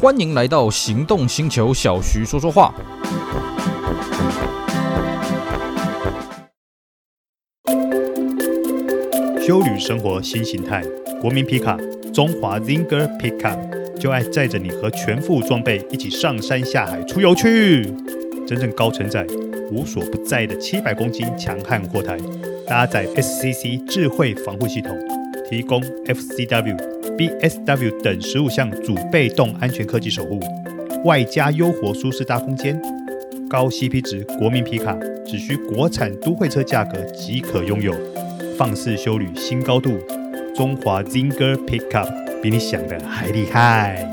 [0.00, 2.72] 欢迎来到行动星球，小徐说说话。
[9.44, 10.84] 修旅生活新形态，
[11.20, 11.76] 国民皮卡
[12.14, 17.82] 中华 Zinger Pickup 就爱载着你和全副装备一起上山下海出游去。
[18.46, 19.26] 真正高承载、
[19.72, 22.16] 无所不在的七百公斤强悍货台，
[22.68, 24.96] 搭载 SCC 智慧防护系统，
[25.50, 26.76] 提供 FCW、
[27.18, 30.40] BSW 等十五项主被动安全科技守护，
[31.04, 32.80] 外加优活舒适大空间，
[33.50, 34.96] 高 CP 值国民皮卡
[35.26, 37.92] 只需国产都会车价格即可拥有。
[38.56, 39.98] 放肆修旅新高度，
[40.54, 42.08] 中华 Zinger Pickup
[42.40, 44.06] 比你想的还厉害。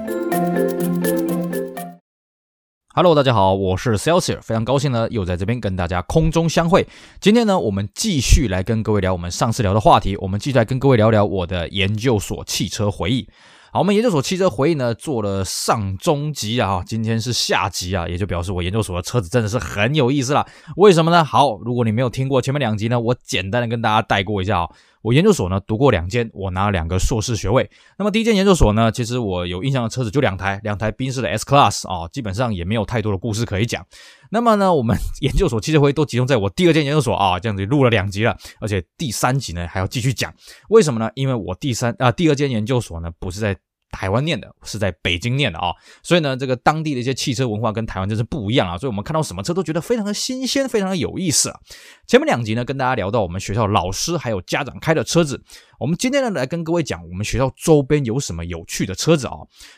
[2.98, 6.88] Hello，大家好，我是 Celsius，非常高兴呢，又在这边跟大家空中相会。
[7.20, 13.28] 今天呢，我们继续来跟各位聊我们上次聊的话题，我们继续来跟各位聊聊我的研究所汽车回忆。
[13.74, 20.48] 好，我们研究所汽车回忆呢，做了上中集啊，今天是下集啊，也就表示我研究所的车子真的是很有意思啦。
[20.78, 21.22] 为什么呢？
[21.22, 24.70] 好，如果你没有听过前面两集呢，我简单的跟大家带过一下啊。
[25.06, 27.70] 我研究所呢读过两间，我拿了两个硕士学位。
[27.96, 33.86] 那么第一间研究所呢，其实我有印象的车子就两台，两台宾士的 S Class 啊，基本上也没有太多的故事可以讲。
[34.32, 40.34] 那么呢，我们 研究所汽车会都集中在我第二间研究所啊，这样子录了两集了，而且第三集呢还要继续讲。
[40.70, 41.12] 为什么呢？
[41.14, 43.56] 因为我第三啊第二间研究所呢不是在。
[43.96, 51.58] 台湾念的是在北京念的啊，所以呢，这个当地的一些汽车文化跟台湾真是不一样啊，所以我们看到什么车都觉得非常的新鲜，非常的有意思啊。
[52.06, 55.42] 前面两集呢，跟大家聊到我们学校老师还有家长开的车子。
[55.78, 59.34] 我们今天呢，来跟各位讲我们学校周边有什么有趣的车子啊。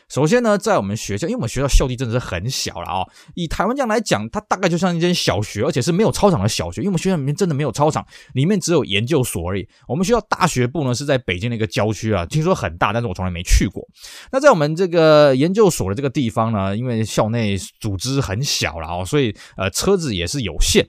[0.10, 3.08] 首先呢，在我们学校，因为我们学校校地真的是很小了啊。
[3.34, 6.82] 以台湾这样来讲，它大概就像一间小学，而且是没有操场的小学。
[6.82, 9.68] 因为我们学校里面真的没有操场，里面只有研究所而已。
[9.88, 13.84] 我们学校大学部呢是在北京的一个郊区啊，听说很大，但是我从来没去过。
[14.31, 20.87] 那在我们这个研究所的这个地方呢，因为校内组织很小了哦，所以呃车子也是有限。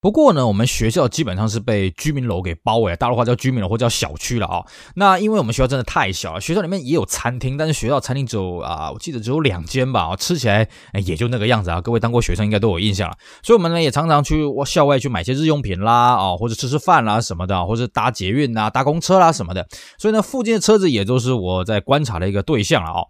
[0.00, 4.64] 不过呢，我们学校基本上是被居民楼给包围，大陆话叫居民楼或叫小区了啊。
[4.94, 10.68] 那因为我们学校真的太小了，学校里面也有餐厅，但是学校餐厅只有啊，我记得只有两间吧，吃起来
[11.04, 11.80] 也就那个样子啊。
[11.80, 19.66] 各位当过学生应该都有印象了，所以我们呢也常常去校外去买些日用品啦，啊，或者吃吃饭啦什么的，或者搭捷运啊、搭公车啦什么的。
[19.98, 23.02] 所以呢，附近的车子也都是我在观察的一个对象了啊。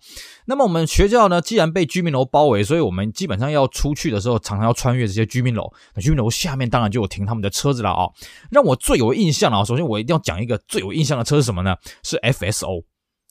[0.47, 5.71] 那么我们学校呢，既然被居民楼包围，所以我们基本上要出去的时候，常常要穿越这些居民楼。
[5.95, 8.09] 那居民楼下面当然就有停他们的车子了啊、
[8.53, 11.75] 让我最有印象了啊，首先我一定要讲一个最有印象的车是什么呢？
[12.05, 12.85] 是 FSO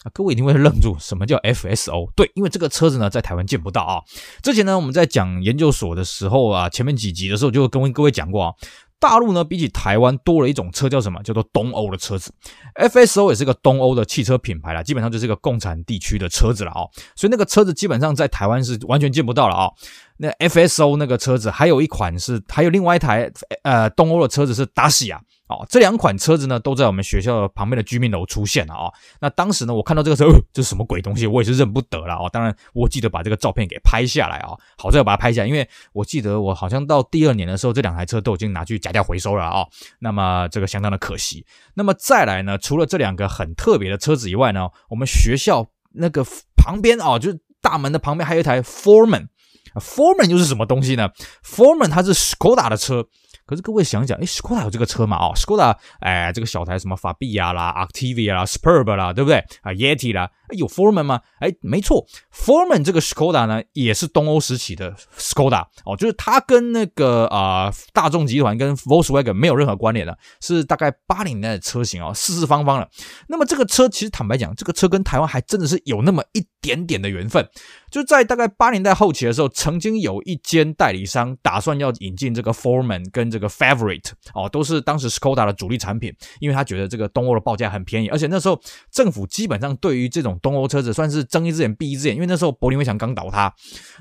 [0.04, 2.12] 啊，各位一定会愣住，什么叫 FSO？
[2.14, 4.02] 对，因为这个车子呢在台湾见不到啊。
[4.44, 8.54] 之前呢我们在讲研究所的时候啊，前面几集的时候就跟各位讲过啊。
[9.00, 11.22] 大陆呢，比起台湾多了一种车，叫什么？
[11.24, 12.32] 叫做东欧的车子。
[12.76, 16.90] FSO 也是个东欧的汽车品牌啦，基本上就是一个共产地区的车子了啊、哦。
[17.16, 19.74] 所以那个车子基本上在台湾是完全见不到了啊、哦。
[20.18, 23.32] 那 FSO 那个车子，还有一款是，还有另外一台
[23.64, 25.22] 呃东欧的车子是达西亚。
[25.48, 28.94] 哦，这两款车子呢，都在我们学校旁边的居民楼出现了啊、哦。
[29.22, 31.26] 那当时呢，我看到这个车，呃、这是什么鬼东西？
[31.26, 32.30] 我也是认不得了哦。
[32.32, 34.60] 当然，我记得把这个照片给拍下来啊、哦。
[34.78, 39.68] 好在我把它拍下来，因为我记得我好像到第二年的时候，这两台车都已经拿去假吊回收了啊、哦。
[40.00, 41.46] 那么这个相当的可惜。
[41.76, 46.26] 那么再来呢，除了这两个很特别的车子以外呢，我们学校那个
[46.58, 49.28] 旁边哦，就是大门的旁边还有一台 Foreman。
[49.76, 51.10] Foreman 又是什么东西呢
[51.46, 53.08] ？Foreman 它是 Skoda 的车。
[53.46, 55.18] 可是各位想一想，诶斯柯达有这个车嘛？
[55.18, 59.38] 哦，斯柯达，哎，这个小台什么法比亚啦、Octavia 啦、Superb 啦，对不对？
[59.62, 61.22] 啊，Yeti 啦，有 Foreman 吗？
[61.40, 72.90] 哎，没错，Foreman 这个斯柯达呢，也是东欧时期的斯柯达哦，就是它跟那个啊、大众集团跟 Volkswagen 没有任何关联的，是大概八零年代的车型哦，四四方方的。
[73.28, 77.48] 那么这个车其实坦白讲，这个车跟台湾还真的是有那么一点点的缘分。
[77.90, 88.60] 就在大概八零年代后期的时候，曾经有一间代理商打算要引进这个 Foreman 跟这个 Favorite 哦，都是当时 Skoda 的主力产品，因为他觉得这个东欧的报价很便宜，而且那时候
[88.92, 93.54] 政府基本上对于这种东欧车子算是睁一只眼闭一只眼，因为那时候柏林围墙刚倒塌。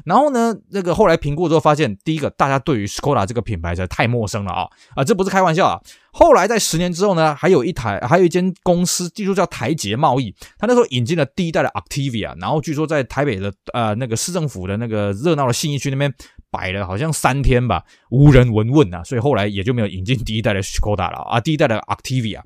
[0.04, 5.80] 然后呢，那个后来评估之后发现，第一个大家对于 Skoda 这个品牌实在太陌生了啊、啊，这不是开玩笑啊。
[6.18, 16.10] 后来在十年之后呢，还有一台，还有一间公司，据说叫台捷贸易，他那时候引进了第一代的 Octavia，然后据说在台北的呃那个市政府的那个热闹的信义区那边
[16.50, 22.40] 摆了好像三天吧，无人闻问啊，所以后来也就没有引进第一代的 Skoda 了啊，第一代的 Octavia。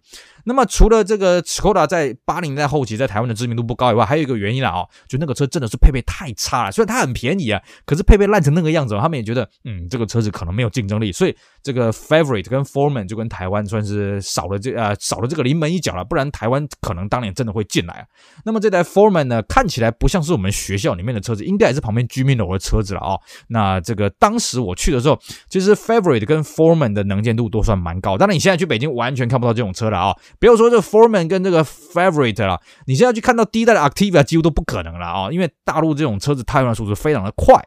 [0.44, 6.72] 那么除了这个 Skoda 在八零年代后期在台湾的知名度不高以外，还有一个原因了啊，就那个车真的是配备太差了。
[6.72, 11.12] 虽然它很便宜啊，可是配备烂成那个样子，他们也觉得，嗯，这个车子可能没有竞争力。
[11.12, 18.04] 所以这个 Favorite 跟 Foreman 就跟台湾算是少了这呃少了这个临门一脚了，不然台湾可能当年真的会进来啊。
[18.44, 23.20] 那么这台 Foreman 呢，看起来不像是我们学校里面的车子，应该也是旁边居民楼的车子了啊、哦。
[23.48, 28.16] 那这个当时我去的时候，其实 Favorite 跟 Foreman 的能见度都算蛮高。
[28.16, 37.62] 当然你现在去北京完全看不到这种车了啊、不要说这个 Foreman 跟这个 Favorite 啦，你现在去看到第一代的 Activa 几乎都不可能了啊、因为大陆这种车子胎换速度非常的快。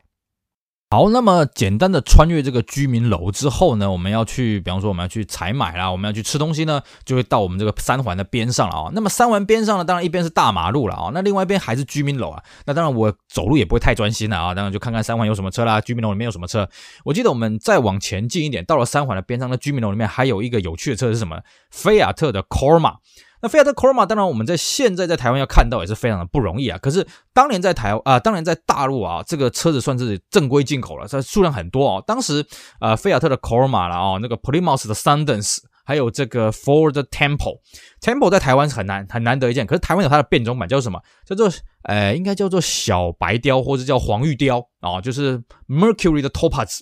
[0.93, 8.91] 好，那么简单的穿越这个居民楼之后呢，我们要去，比方说我们要去采买啦，我们要去吃东西呢，就会到我们这个三环的边上了啊。
[8.93, 12.43] 那么三环边上呢，当然一边是大马路了啊，那另外一边还是居民楼啊。
[12.67, 16.69] 那当然我走路也不会太专心了啊，当然就看看三环有什么车啦，居民楼里面有什么车。
[17.05, 21.39] 我记得我们再往前进一点，到了三环的边上，那居民楼里面还有一个有趣的车是什么？
[21.71, 22.97] 菲亚特的 Corma。
[23.43, 26.77] 那菲亚特 Corma 当然我们在现在在台湾要看到也是非常的不容易啊。
[26.77, 32.01] 可是当年在台啊、当年在大陆啊，这个车子算是正规进口了，它数量很多哦。
[32.07, 32.45] 当时
[32.79, 39.67] 呃，菲亚特的 Corma 了哦，那个 Plymouth 的 Sundance，还有这个 Ford Tempo，Tempo 在台湾是很难很难得一见。
[39.67, 41.01] 可是台湾有它的变种版，叫什么？
[41.25, 41.51] 叫做
[41.83, 45.37] 呃，应该叫做小白雕或者叫黄玉雕啊、哦，就是
[45.67, 46.79] Mercury 的 Topaz。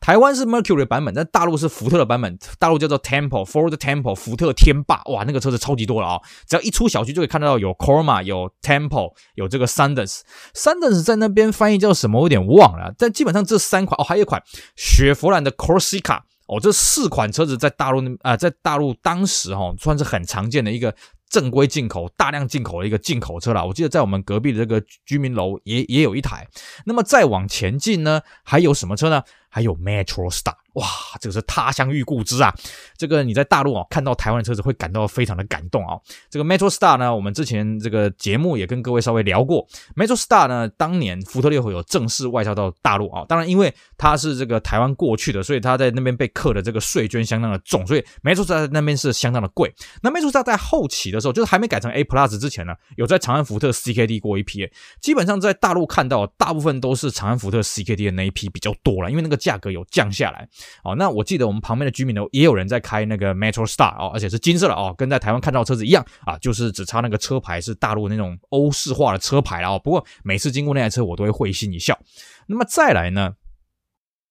[0.00, 2.38] 台湾是 Mercury 版本，但大陆是福特的版本。
[2.58, 5.02] 大陆叫做 Tempo，Ford Tempo，福特天霸。
[5.06, 10.20] 哇，那个车子超级多了啊、只要一出小区就可以看到有 Corma，有 Tempo，有这个 Sundance。
[10.54, 12.18] Sundance 在那边翻译叫什么？
[12.20, 12.94] 我有点忘了。
[12.98, 14.42] 但基本上这三款哦，还有一款
[14.76, 20.94] 雪佛兰的 Corsica 哦，这四款车子在大陆啊、在大陆当时哦，算是很常见的一个
[21.30, 23.66] 正规进口、大量进口的一个进口车了。
[23.66, 26.46] 我记得在我们隔壁的这个居民楼也也有一台。
[26.84, 29.22] 那么再往前进呢，还有什么车呢？
[29.54, 30.86] 还有 Metro Star，哇，
[31.20, 32.52] 这个是他乡遇故知啊！
[32.96, 35.98] 这个你在大陆啊看到台湾的车子会感到非常的感动啊！
[36.28, 49.72] 这个 Metro Star 呢，我们之前这个节目也跟各位稍微聊过，Metro Star 呢，当年福特烈火有正式外销到大陆啊，当然因为它是这个台湾过去的，所以它在那边被课的这个税捐相当的重，所以 Metro Star 在那边是相当的贵。
[50.02, 54.68] 那 Metro Star 在后期的时候，就是还没改成 A Plus 之前呢，有在长安福特 CKD 过一批，
[55.00, 59.38] 基本上在大陆看到大部分都是长安福特 CKD 的那一批比较多了，因为那个。
[59.44, 60.48] 价格有降下来
[60.82, 69.80] 哦，那我记得我们旁边的居民楼也有人在开那个 Metro Star 哦，而且是金色的哦，跟在台湾看到车子一样啊，就是只差那个车牌是大陆那种欧式化的车牌了哦。
[69.82, 71.98] 不过每次经过那台车，我都会会心一笑。
[72.46, 73.34] 那么再来呢，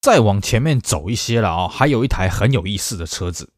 [0.02, 3.52] 再往前面走一些了啊，还有一台很有意思的车子。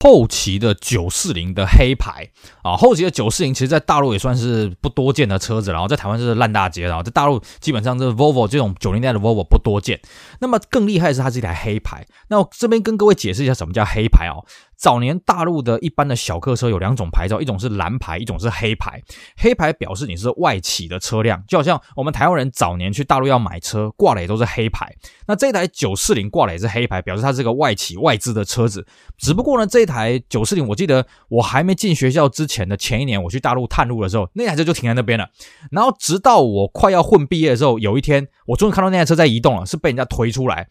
[0.00, 2.28] 后期的九四零的黑牌
[2.62, 9.98] 啊，后期的九四零其实，在大陆也算是不多见的车子，然后在台湾是烂大街，然后在大陆基本上这 Volvo 这种九零代的 Volvo 不多见。
[10.40, 12.06] 那么更厉害的是，它是一台黑牌。
[12.28, 14.44] 那我这边跟各位解释一下，什么叫黑牌哦。
[14.84, 19.02] 早年大陆的一般的小客车有两种牌照，一种是蓝牌，一种是黑牌。
[19.34, 24.94] 黑牌表示你是外企的车辆，就好像我们台湾人早年去大陆要买车挂的也都是黑牌。
[25.26, 28.86] 那这台九四零挂的也是黑牌，表示它是个外企外资的车子。
[29.16, 35.26] 只不过呢，这台九四零，我记得我还没进学校之前的前一年，我去大陆探路的时候，那台车就停在那边了。
[35.70, 40.68] 然后直到我快要混毕业的时候，有一天我终于看到那台车在移动了，是被人家推出来。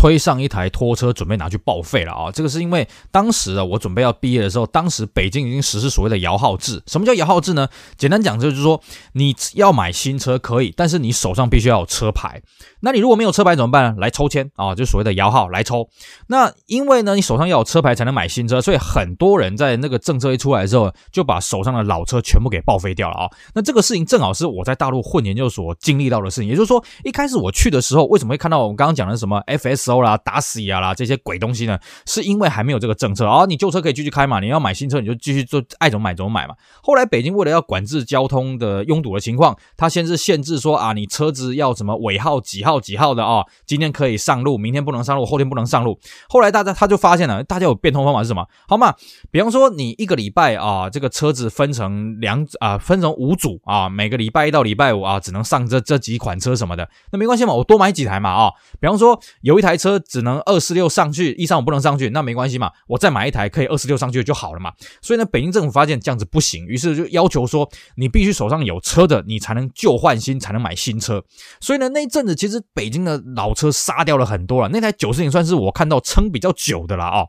[0.00, 2.32] 推上一台拖车，准备拿去报废了啊！
[2.32, 6.82] 这个是因为当时啊，我准备要毕业的时候，当时北京已经实施所谓的摇号制。
[6.86, 7.68] 什么叫摇号制呢？
[7.98, 8.82] 简单讲就是说，
[9.12, 12.40] 你要买新车可以，但是你手上必须要有车牌。
[12.80, 13.94] 那你如果没有车牌怎么办呢？
[13.98, 15.88] 来抽签啊，就所谓的摇号来抽。
[16.28, 23.30] 那因为呢，你手上要有车牌才能买新车，所以很多人在那个政策一出来之后，就把手上的老车全部给报废掉了啊。
[23.54, 26.48] 那这个事情正好是我在大陆混研究所经历到的事情。
[26.48, 31.78] 也就是说，一开始我去的时候，为什么会看到我们刚刚讲的什么 FSO 啦、打死呀啦这些鬼东西呢？
[32.06, 33.44] 是因为还没有这个政策啊。
[33.44, 36.54] 你旧车可以继续开嘛，你要买新车你就继续做，爱怎么买怎么买嘛。
[36.82, 42.69] 后来北京为了要管制交通的拥堵的情况，他先是限制说啊，你车子要什么尾号几号。
[42.70, 45.98] 号几号的啊、今天可以上路，明天不能上路，后天不能上路。
[46.28, 48.46] 后来大家他就发现了，大家有变通方法是什么？
[48.68, 48.94] 好嘛，
[49.32, 58.52] 比方说你一个礼拜啊，这个车子分成两啊，分成五组啊，每个礼拜一到礼拜五啊，只能上这这几款车什么的，那没关系嘛，我多买几台嘛啊。
[58.78, 64.70] 比方说有一台车只能二四六上去，一三五不能上去，那没关系嘛，我再买一台可以二四六上去就好了嘛。
[65.02, 71.24] 所以呢，北京政府发现这样子不行，于是就要求说，你必须手上有车的，你才能旧换新，才能买新车。
[71.60, 72.59] 所以呢，那一阵子其实。
[72.74, 77.26] 北京的老车杀掉了很多了，那台九四零算是我看到撑比较久的了啊、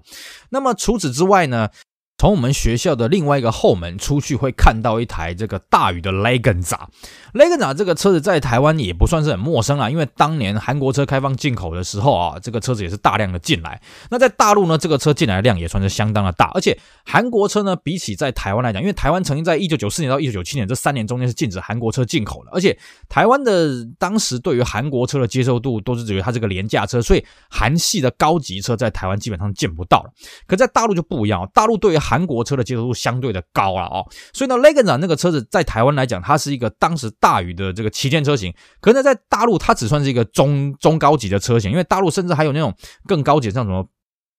[0.50, 1.70] 那么除此之外呢，
[2.22, 6.78] 从我们学校的另外一个后门出去，会看到一台这个大宇的 Leganza。
[7.34, 13.82] Leganza 这个车子在台湾也不算是很陌生啊，因为当年韩国车开放进口的时候啊，这个车子也是大量的进来。
[14.12, 16.52] 那在大陆呢，这个车进来的量也算是相当的大。
[16.54, 22.78] 而且韩国车呢，比起在台湾来讲，因为台湾曾经在一九九四年到一九九七年这三年中间是禁止韩国车进口的，而且
[23.10, 30.12] 台湾的当时对于韩国车的接受度都是觉得它这个廉价车，所以韩系的高级车在台湾基本上见不到了。
[30.46, 38.54] 可在大陆就不一样，大陆对于韩国车的接受度相对的高了哦，所以呢，Legan 呢那个车子在台湾来讲，它是一个当时大宇的这个旗舰车型。
[38.82, 42.76] 可是呢，在大陆它只算是一个中中高级的车型，因为大陆甚至还有那种
[43.08, 43.88] 更高级，像什么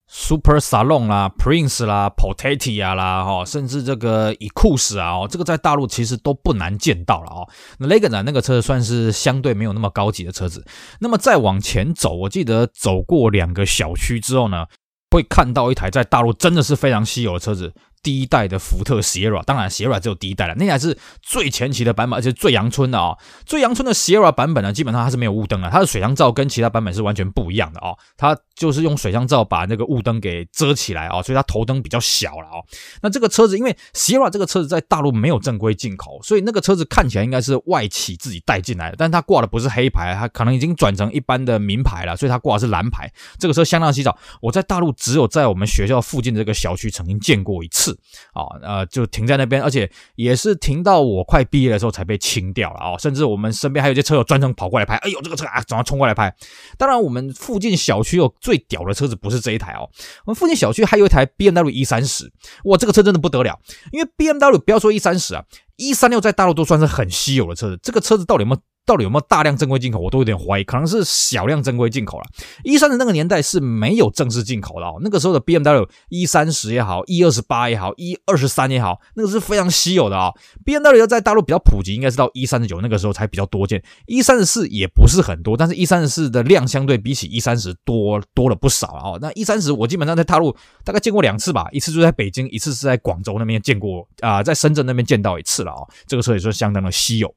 [0.07, 7.49] Super Salon 啦、Prince 啦、Potentia 啦，哈，甚至这个 Ecus 啊，哦，这个在大陆其实都不难见到了哦。
[7.79, 10.63] 那 Legan 呢那个车子算是相对没有那么高级的车子。
[11.01, 14.67] 那么再往前走，我记得走过两个小区之后呢，
[15.13, 17.75] 会看到一台在大陆真的是非常稀有的车子。
[18.03, 23.19] 第一代的福特 Sierra，当然 Sierra 只有第一代了，那台是最前期的版本，而且最阳春的啊、哦。
[23.47, 27.97] 最阳春的 Sierra 版本呢，基本上它是没有雾灯的，它的水箱罩跟其他版本是完全不一样的哦。
[28.17, 32.65] 它就是用水箱罩把那个雾灯给遮起来哦，所以它头灯比较小了哦。
[33.03, 43.09] 那这个车子因为 Sierra 这个车子在大陆没有正规进口，所以那个车子看起来应该是外企自己带进来的，但是它挂的不是黑牌，它可能已经转成一般的名牌了，所以它挂的是蓝牌。
[43.39, 47.92] 这个车相当稀少，我在大陆只有在我们学校附近的这个小区曾经见过一次。
[48.33, 52.97] 啊、哦，呃，就停在那边，而且也是停到我快毕业的时候才被清掉了啊、哦！
[52.99, 56.35] 甚至我们身边还有些车友专程跑过来拍，哎呦，这个车啊，总要冲过来拍。
[56.77, 59.89] 当然，我们附近小区有最屌的车子，不是这一台哦。
[60.25, 62.33] 我们附近小区还有一台 BMW E 三十，
[62.65, 63.59] 哇，这个车真的不得了，
[63.93, 65.45] 因为 BMW 不要说 E 三十啊
[65.77, 67.79] ，E 三六在大陆都算是很稀有的车子。
[67.83, 68.61] 这个车子到底有没有？
[68.85, 72.25] 到底有没有大量正规进口，我都有点怀疑，可能是小量正规进口了。
[72.65, 80.35] 一三的那个年代是没有正式进口的哦，那个时候的 BMW 一三十也好一二十八也好一二十三也好，那个是非常稀有的啊、哦。
[80.65, 83.83] BMW 要在大陆比较普及，应该是到一三十九那个时候才比较多见。
[84.07, 89.19] 一三十四也不是很多，但是一三十四的量相对比起一三十多多了不少啊、哦。
[89.23, 95.89] 那一三十我基本上在大陆大概见过两次吧，一次就在北京，一次是在广州那边见过啊、在深圳那边见到一次了啊、哦。
[96.07, 97.33] 这个车也是相当的稀有。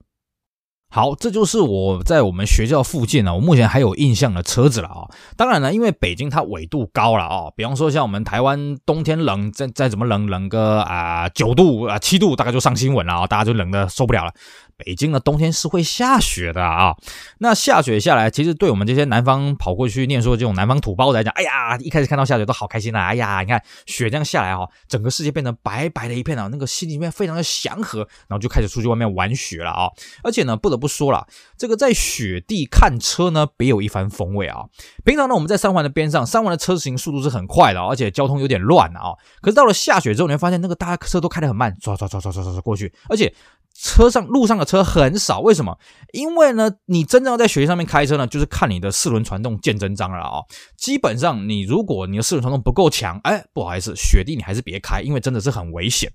[0.96, 5.04] 好，这就是我在我们学校附近呢，我目前还有印象的车子了啊。
[5.36, 14.32] 当然呢，因为北京它纬度高了啊，比方说像我们台湾冬天冷，再再怎么冷，冷个啊九度啊七度，大概就上新闻了啊，大家就冷的受不了了。
[14.78, 16.96] 北京的冬天是会下雪的啊，
[17.40, 23.06] 那下雪下来，其实对我们这些南方跑过去念书的这种南方土包来讲，哎呀，一开始看到下雪都好开心啊！
[23.08, 29.88] 哎呀，你看雪这样下来哈，整个世界变成白白的一片啊，那个心里面非常的祥和，然后就开始出去外面玩雪了啊！
[30.24, 31.26] 而且呢，不得不说了，
[31.58, 34.66] 这个在雪地看车呢，别有一番风味啊！
[35.06, 39.14] 平常呢，我们在三环的边上，三环的车行速度是很快的，而且交通有点乱啊。
[39.42, 43.34] 可是到了下雪之后，你会发现那个大家车都开得很慢，唰唰唰唰唰唰过去，而且。
[43.78, 45.78] 车上路上的车很少，为什么？
[46.14, 50.42] 因为呢，你真正要在雪地上面开车呢，就是看你的四轮传动见真章了啊、
[50.78, 56.10] 基本上，你如果你的四轮传动不够强，哎，不好意思，雪地你还是别开，因为真的是很危险。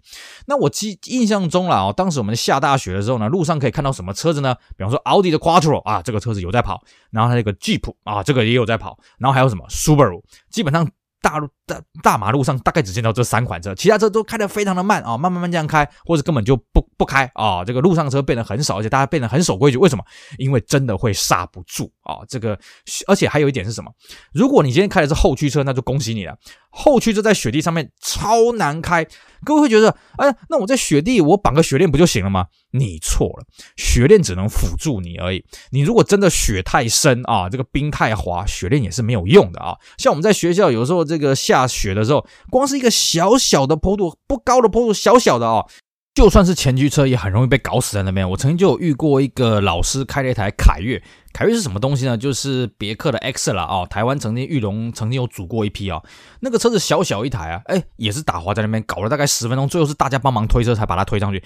[0.46, 4.54] 那我记印象中了啊、哦，当时我们下大雪的时候呢，路上可以看到什么车子呢？
[4.76, 10.90] 比方说奥迪的 Quattro 啊，这个车子有在跑，然后还有个 Jeep 啊，这个也有在跑，然后还有什么 Subaru，基本上。
[11.22, 17.64] 大路大大马路上大概只见到这三款车，其他车都开得非常的慢啊，慢慢慢这样开，或者根本就不不开啊。
[17.64, 19.76] 这个路上车变得很少，而且大家变得很守规矩。
[19.76, 20.04] 为什么？
[20.38, 22.24] 因为真的会刹不住啊。
[22.28, 22.58] 这个，
[23.06, 23.90] 而且还有一点是什么？
[24.32, 26.36] 如果你今天开的是后驱车，那就恭喜你了。
[26.72, 29.04] 后驱车在雪地上面超难开，
[29.44, 32.46] 各位会觉得，哎，那我在雪地我绑个雪链不就行了吗？
[32.72, 33.44] 你错了，
[33.76, 35.44] 雪链只能辅助你而已。
[35.72, 39.76] 你如果真的雪太深啊，这个冰太滑，雪链也是没有用的啊。
[39.98, 45.64] 像我们在学校有时候这个下雪的时候，光是一个小小的坡度，不高的坡度，小小的啊，
[46.14, 48.28] 就算是前驱车也很容易被搞死在那边。
[48.28, 51.00] 我曾经就有遇过一个老师开了一台凯越。
[51.32, 52.18] 凯越是什么东西呢？
[52.18, 53.86] 就是别克的 X 了啊！
[53.86, 56.02] 台湾曾经玉龙曾经有组过一批啊，
[56.40, 61.40] 那个车子小小一台啊，哎，也是打滑在那边搞了大概十分钟，最后是大家帮忙推车才把它推上去。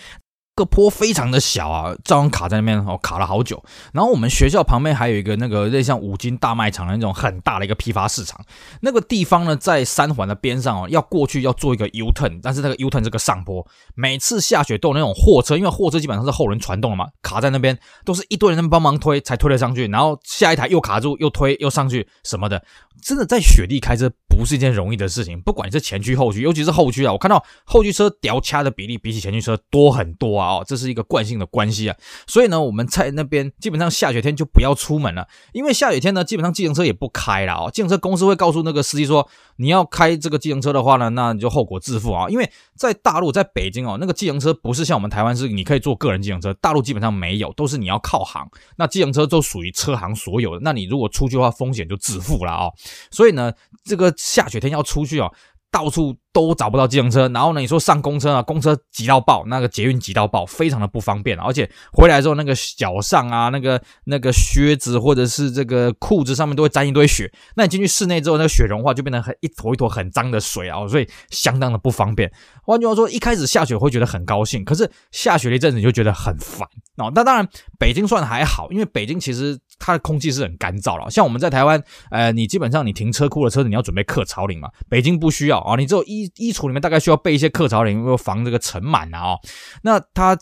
[0.54, 3.62] 个坡非常的小啊，照样卡在那边哦，卡了好久。
[3.92, 8.40] 然后我们学校旁边还有一个那个类似像五金大卖场的那种很大的一个批发市场，
[8.80, 22.62] 那个地方呢在三环的边上哦，要过去要做一个 U turn，但是那个 U turn 这个上坡，每次下雪都有那种货车，因为货车基本上是后轮传动了嘛，卡在那边都是一堆人帮忙推才推了上去，然后下一台又卡住又推又上去什么的，
[23.02, 30.43] 真的在雪地开车不是一件容易的事情，不管是前驱后驱，尤其是后驱啊，我看到后驱车掉掐的比例比起前驱车多很多啊。
[30.44, 31.96] 哦，这是一个惯性的关系啊。
[32.26, 37.70] 所以呢，我们在那边基本上下雪天就不要出门了，因为下雪天呢，基本上计程车也不开了哦。
[37.72, 42.28] 计程车公司会告诉那个司机说，你要开这个计程车的话呢，那你就后果自负啊。
[42.28, 48.46] 因为在大陆，在北京哦，那个计程车不是像我们台湾是你可以坐个人计程车，大陆基本上没有，都是你要靠行。
[48.76, 52.70] 那计程车都属于车行所有的，那你如果出去的话，风险就自负了啊。
[53.10, 53.52] 所以呢，
[53.84, 55.32] 这个下雪天要出去哦，
[55.70, 56.16] 到处。
[56.34, 72.28] 都找不到计程车，然后呢，你说上公车啊，公车挤到爆，那个捷运挤到爆，非常的不方便，而且回来之后那个脚上啊，那个那个靴子或者是这个裤子上面都会沾一堆雪，那你进去室内之后，那个雪融化就变成很一坨一坨很脏的水啊，所以相当的不方便。
[72.64, 77.12] 换句话说，一开始下雪会觉得很高兴，可是下雪了一阵子你就觉得很烦哦。
[77.14, 77.48] 那当然，
[77.78, 86.23] 北京算还好，因为北京其实它的空气是很干燥了，像我们在台湾，呃，你基本上你停车库的车子你要准备克潮领嘛，北京不需要啊，你只有一。
[86.36, 89.40] 衣橱里面大概需要备一些克潮领，因为防这个尘螨啊、哦。
[89.82, 90.38] 那它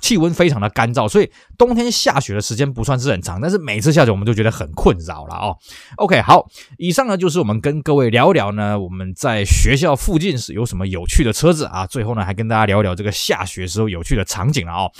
[0.00, 5.56] 气温非常的干燥，所以冬天下雪的时间不算是很长，但是每次下雪我们就觉得很困扰了哦。
[5.96, 6.46] OK，好，
[6.78, 11.84] 以上呢就是我们跟各位聊一聊呢，我们在学校附近是有什么有趣的车子啊。
[11.86, 14.92] 最后呢，还跟大家聊一聊这个下雪时候有趣的场景了哦。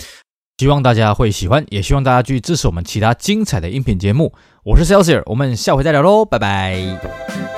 [0.57, 4.33] 希望大家会喜欢，也希望大家继续支持我们其他精彩的音频节目。
[4.63, 7.50] 我是 Celsius，我们下回再聊喽，拜拜。